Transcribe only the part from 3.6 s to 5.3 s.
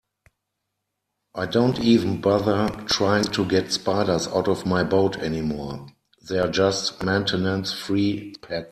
spiders out of my boat